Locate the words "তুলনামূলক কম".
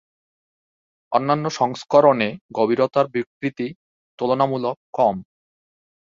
4.19-5.15